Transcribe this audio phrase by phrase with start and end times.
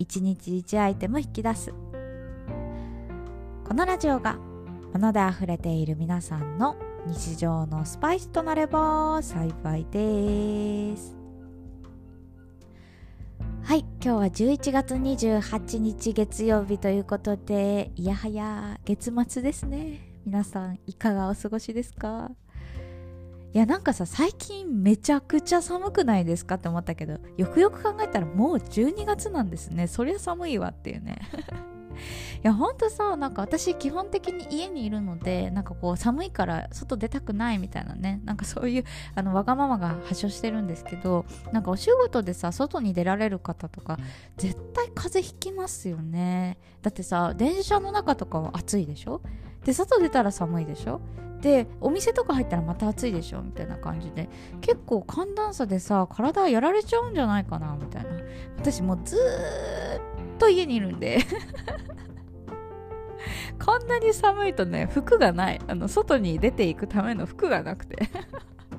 [0.00, 1.74] 1日1アイテム引き出す。
[3.68, 4.38] このラジオが
[4.94, 6.74] 物で溢れている皆さんの
[7.06, 11.14] 日常のスパイスとなれば幸いです。
[13.62, 20.00] はい今日は11月28日月曜日ということでいやはや月末ですね。
[20.24, 22.30] 皆さんいかがお過ごしですか？
[23.52, 29.88] いやなんかさ最近めちゃくちゃ寒くないですかって思ったけどよくよく考えたらもう12月なんですね。
[29.88, 31.18] そりゃ寒いわっていうね。
[32.42, 38.20] いやほんとさなんか私基本的に家にいるのでなんかこう寒いから外出たくないみたいなね。
[38.24, 38.84] なんかそういう
[39.16, 43.98] あのわがままが発症してるんですけどなんかお仕事でさ外に出られる方とか
[44.36, 46.56] 絶対風邪ひきますよね。
[46.82, 49.20] だってさ電車の中とかは暑いでしょ？
[49.64, 51.00] で外出たら寒いでしょ？
[51.40, 53.42] でお店とか入ったらまた暑いでしょ？
[53.42, 54.28] みたいな感じで。
[54.60, 57.76] 結構寒暖差でさ体やられちゃうんじゃないかな？
[57.80, 58.10] みたいな。
[58.58, 59.18] 私もうずっ
[60.38, 61.18] と家にいるんで。
[63.64, 65.60] こんなに寒いとね服がない。
[65.66, 68.08] あの外に出ていくための服がなくて。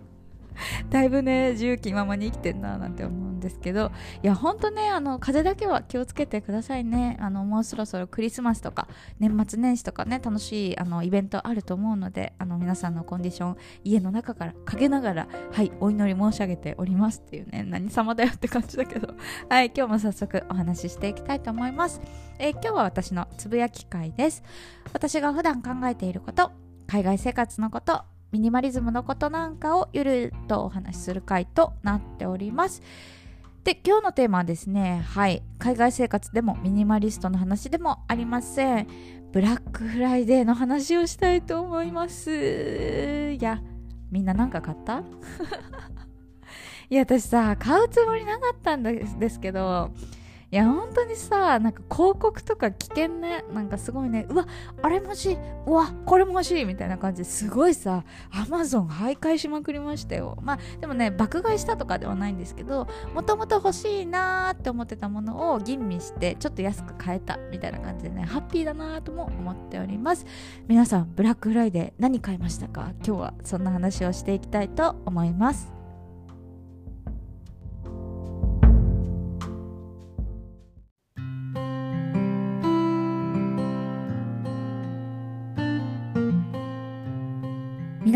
[0.89, 3.30] だいぶね自由気ままに生きてんななんて思う。
[3.41, 3.91] ですけど
[4.23, 7.17] いやほんとねあの風邪だけは気をつけてくださいね。
[7.19, 8.87] あのもうそろそろクリスマスとか
[9.19, 19.13] 年末年始とかね楽しいあのイベントあると思うのであの皆さんのコンディション家の中からかけながらはいお祈り申し上げておりますっていうね何様だよって感じだけど
[19.49, 22.01] はい今日も早速お話ししていきたいと思います、
[22.39, 24.43] えー、今日は私のつぶやき会です。
[24.93, 26.51] 私が普段考えていること
[26.87, 32.81] 海外生活のことミニマリズムのことなんかをゆるっとお話しする回となっております。
[33.63, 38.87] で今日のテーマはですねはい海外生活でもミニマリストの話でもありません。
[39.31, 43.31] ブラックフライデーの話をしたいと思います。
[43.39, 43.61] いや
[44.09, 45.03] みんな何か買った？
[46.89, 49.91] いや私さ買うつもりなかったんですけど
[50.51, 53.45] いや本当にさなんか広告とか危険ね。
[53.53, 54.27] なんかすごいね。
[54.29, 54.45] うわ
[54.81, 55.37] あれも欲しい。
[55.65, 56.65] うわこれも欲しい。
[56.65, 57.19] みたいな感じ。
[57.23, 60.37] ですごいさアマゾン徘徊しまくりましたよ。
[60.41, 67.37] まあでもね爆買いしたとかではないんですけどもともと欲しいなーって思ってたものを吟味してちょっと安く買えた。
[67.49, 70.25] みたいな感じでねハッピーだなーとも思っております。
[70.67, 72.91] 皆さんブラックフライデー何買いましたか？
[73.05, 75.80] 今日はそんな話をしていきたいと思います。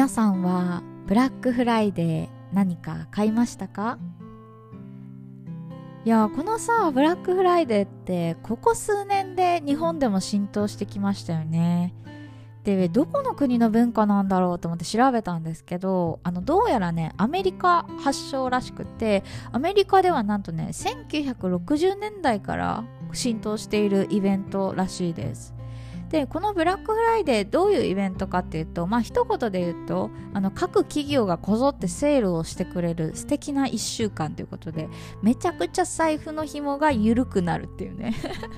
[0.07, 3.97] さんはブラックフライデー何か買いましたか？
[6.05, 11.95] いやこのさブラックフライデーってここ数年で日本でも浸透してきましたよね。
[12.63, 22.83] でどこの国の文化なんだろうと思って調べたんですけどあのどうやらねアメリカ発祥らしくてアメリカではなんとね1960年代から
[23.13, 25.54] 浸透しているイベントらしいです。
[26.09, 34.87] でこのブラックフライデーどういうイベントかっていうとまあ一言で言うとあの各企業がこぞってセールをしてくれる素敵な1週間ということで
[35.21, 38.13] めちゃくちゃ財布の紐が緩くなるっていうね。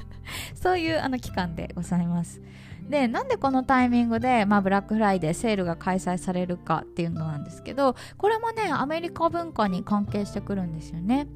[0.55, 2.41] そういうあの期間でございます。
[2.89, 11.27] でなんでこのタイミングで、まあ、ブラックフライデーセールが開催されるかっていうのなんですけどこれもねアメリカ文化に関係してくるんですよね。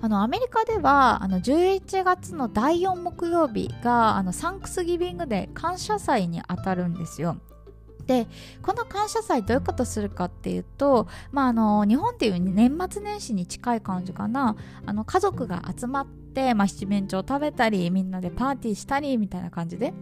[0.00, 7.36] あのアメリカではあの11月の第4木曜日があのサンクスギビングで感謝祭にあたるんですよ。
[8.06, 8.26] で
[8.62, 19.94] この感謝祭どういうことするかっていうと、まあ、あの日本っていう年末年始に近い感じかなあの家族が集まって、まあ、七面鳥食べたりみんなでパーティーしたりみたいな感じで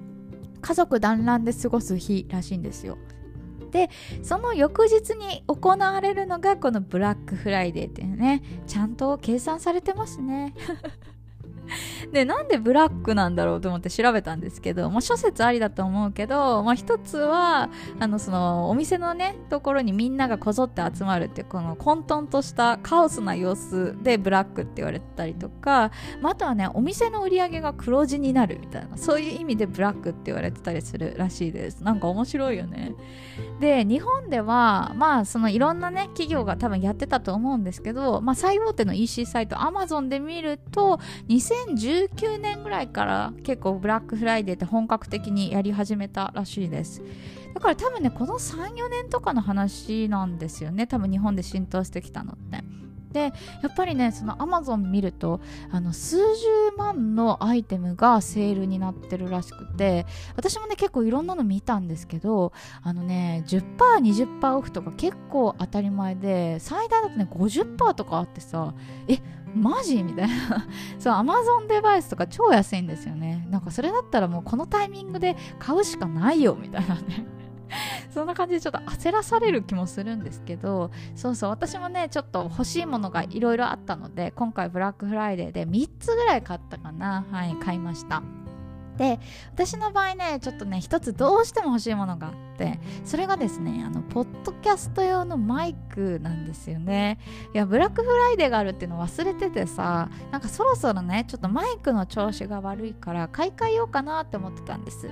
[0.62, 2.96] 家族団らんで過ごす日らしいんですよ。
[3.70, 3.90] で
[4.22, 10.54] その翌日に行われるのがこのブラックフライデーっていうねちゃんと計算されてますね。
[12.12, 31.82] でなんでブラックなんだろうと思って調べたんですけど、まあ、諸説ありだと思うけど、まあ、一つはあのそのお店のねところにみんながこぞって集まるっていうこの混沌としたカオスな様子でブラックって言われたりとか、まあ、あとはねお店の売り上げが黒字になるみたいなそういう意味でブラックって言われてたりするらしいです。
[31.82, 32.94] なんか面白いよね。
[33.60, 47.02] で日本ではまあそのいろんなね企業が多分やってたと思うんですけど、まあ、最大手の EC サイト Amazon で見ると2010 2019年ぐらいから結構ブラックフライデーって本格的にやり始めたらしいです。
[47.55, 50.87] だから多分ねこの34年とかの話なんですよね。
[50.87, 52.62] 多分日本で浸透してきたのって。
[53.12, 53.31] でや
[53.69, 55.40] っぱりねそのアマゾン見ると
[55.70, 56.22] あの数十
[56.76, 60.06] 万のアイテムがセールになってるらしくて
[60.37, 62.52] 私もね結構いろんなの見たんですけど
[62.82, 68.75] あのね 10%20% オフとか結構当たり前で最大だとね50%とかあってさ
[69.08, 69.19] え
[69.58, 70.02] マジ？
[70.02, 70.66] みたいな。
[70.99, 73.46] そうアマゾンデバイスとか超安いんですよね。
[73.50, 77.26] なんかそれだったらもうこのタイミングで買うしかないよみたいなね。
[78.10, 87.25] そんな感じでちょっと焦らされる気もするんですけどそうそう私もねちょっと欲しいものがいろいろあったので今回ブラックフライデーで3つぐらい買ったかな。
[87.31, 88.22] はい買いました。
[88.96, 89.20] で
[89.52, 97.19] 私の場合ねちょっとね一つどうしても欲しいものがあってそれがですねあのポッドキャスト用のマイクなんですよね。
[97.55, 105.08] いやブラックフライデーがあるっていうの忘れててさなんかそろそろねちょっとマイクの調子が悪いから買い替えようかなって思ってたんです。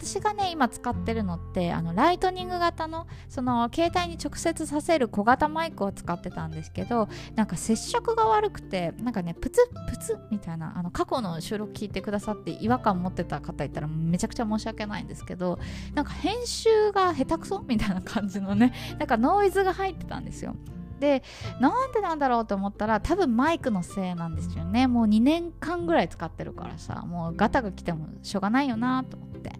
[0.00, 9.60] 私がね今使ってるのってあのライトニング型のその携帯に直接させる小型マイクを使ってたんですけどなんか接触が悪くてなんかねプツ
[9.90, 15.58] プツみたいなあの過去の収録聞いてくださって違和感持ってた方いたらめちゃくちゃ申し訳ないんですけど
[15.94, 17.64] なんか編集が下手くそ？
[17.66, 18.72] みたいな感じのね。
[18.98, 20.54] なんかノイズが入ってたんですよ。
[21.00, 21.22] で
[21.60, 24.86] なんでなんだろうと思ったら多分マイクのせいなんですよね。
[24.88, 29.52] もう2年間ぐらい使ってるからさもうガタが来てもしょうがないよなと思って。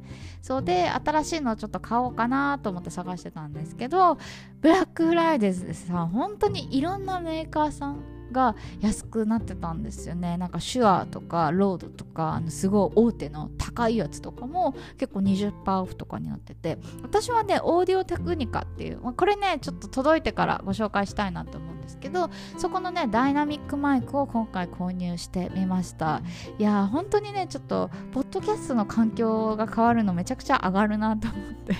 [0.42, 4.18] そうで新しいのをちょっと買おうかなと思って探してたんですけど
[4.60, 10.36] ブラックフライデーでさ本当にいろんなメーカーさんが安くなってたんですよね。
[10.36, 16.78] なんかシュアとかロードとかあのすごい大手の高いやつとかも結構20%オフとかになってて。
[17.02, 26.22] 私はねオーディオテクニカっていう、まあ、これねちょっと届いてからご紹介したいなと思うんですけどそこのねダイナミックマイクを今回購入してみました。
[26.58, 31.76] いやー本当にねちょっとポッドキャストの環境が変わるのめちゃくちゃ上がるなと思って。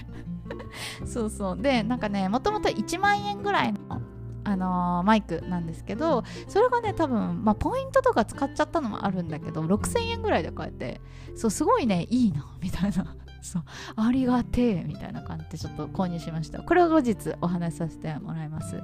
[1.04, 1.56] そうそう。
[1.60, 4.00] でなんかねもともと1万円ぐらいの
[4.48, 11.00] あのー、マイクなんですけどそれがね多分、まあ、ポイントとか使っちゃったのもあるんだけど6000円ぐらいで買えて
[11.36, 13.14] そうすごいねいいなみたいな。
[13.40, 13.62] そう
[13.94, 16.60] ありがてえみたいな感じでちょっと購入しました。
[16.60, 18.82] これを後日お話しさせてもらいます。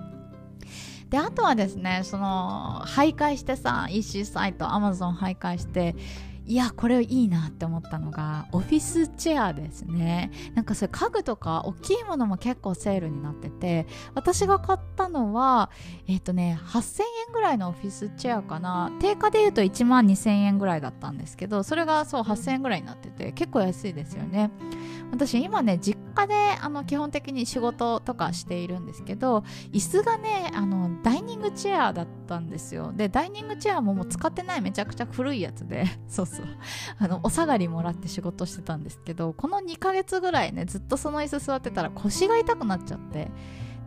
[1.11, 5.97] であとはですねその徘徊してさ EC サイト Amazon 徘徊して
[6.47, 10.31] いやこれいいなって思ったのがオフィスチェアですね。
[10.55, 15.71] なんかそれ家具とか大きいものも結構セールになってて私が買ったのは
[16.07, 18.93] えっ、ー、とね8000円ぐらいのオフィスチェアかな。
[19.01, 24.51] 定価で言うと1万2000円ぐらいだったんですけどそれがそう8000円ぐらいになってて結構安いですよね。
[25.11, 32.93] 私今ね実家であの基本的に仕事とかしているんですけど椅子がねあのダイニングチェアだったたんですよ。
[32.95, 35.85] でダイニングチェアももう使ってないめちゃくちゃ古いやつで。
[36.09, 36.47] そうそう。
[36.99, 43.31] あのお下がりもらって仕事してたんですけどこの2ヶ月ぐらいねずっとその椅子座ってたら腰が痛くなっちゃって。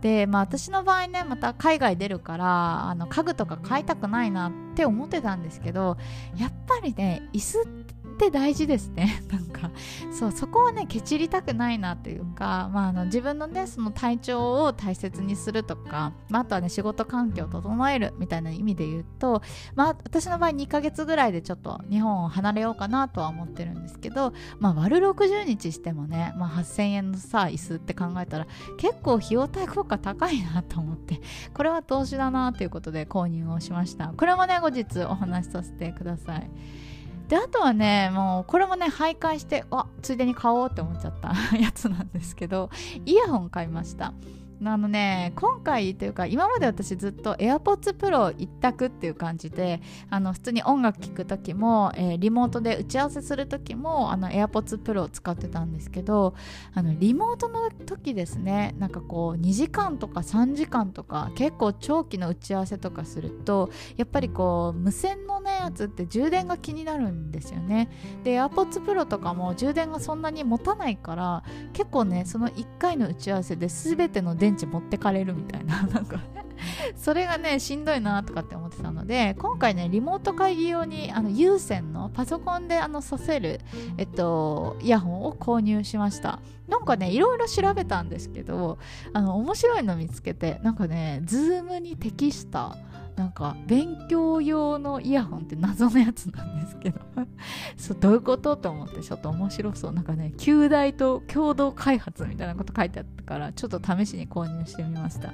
[0.01, 5.97] でまあ私の場合ねまた海外出るからあの家具とか買いたくないなって思ってたんですけど
[6.35, 9.21] やっぱりね椅子ってって大事ですね。
[9.31, 9.69] なんか
[10.11, 19.43] そうそこはねケチりたくないなというか、まあ、あの自分のねその体調を大切にするとか、まあ、あとはね仕事環境を整えるみたいな意味で言うと、
[19.75, 28.47] まあ、私の場合2ヶ月ぐらいでちょっと日本を離れようかなとは思ってるんですけど、まあ、割る60日してもね、まあ、8000円のさ椅子って考えたら
[28.77, 31.21] 結構費用対効果高いなと思って
[31.53, 34.07] これは投資だなということで購入をしました。
[34.17, 36.49] これもね後日お話しさせてください。
[37.27, 42.69] であとはねもうこれもね徘徊してあついでに買おうって思っちゃった やつなんですけど
[43.05, 44.13] イヤホン買いました。
[44.65, 56.33] あのね今回というか今まで私ずっと AirPods Pro 一択っていう感じであの普通に音楽聴く時も、えー、リモートで打ち合わせする時もあの AirPods Pro を使ってたんですけど
[56.73, 67.89] あのリモートの時ですねなんかこう2時間とか3時間とか結構長期の打ち合わせとかするとやっぱりこう無線のねやつって充電が気になるんですよね。
[68.23, 76.19] で AirPods Pro とかも充電がそんなに持たないから結構ねその1回の打ち合わせで全ての電電池持ってかれるみたいな なんか
[76.95, 83.59] それがねしんどいなとかって思ってたので今回ねリモート会議用にあの有線のパソコンであのさせる、
[83.97, 86.39] えっと、イヤホンを購入しました。
[86.67, 88.77] なんかねいろいろ調べたんですけど
[89.13, 92.75] あの面白いの見つけてなんかねズームに適した
[93.17, 97.01] なんか勉強用のイヤホンって謎のやつなんですけど。
[97.75, 99.91] そうどういうことと思ってちょっと面白そう。
[99.91, 105.33] なんかね九大と共同開発みたいなこと書いてあったからちょっと試しに購入してみました。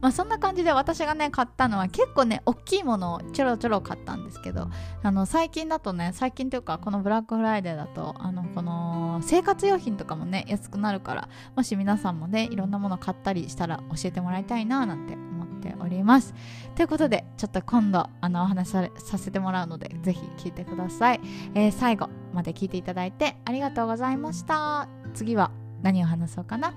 [0.00, 4.68] まあそんな感じで私がね買ったのは結構ね大きいものをちょろちょろ買ったんですけど
[5.02, 15.33] あの最近だとね最近というかこのブラックフライデーだとあのこの生活用品とかもね安くなるからもし皆さんもねいろんなもの買ったりしたら教えてもらいたいななんて思
[15.64, 16.34] ております。
[16.74, 21.20] ということでちょっと今度あのお話しさせてもらうのでぜひ聞いてください、
[21.54, 24.88] えー、最後まで聞いていただいてありがとうございました。
[25.14, 25.50] 次は
[25.82, 26.74] 何を話そうかな？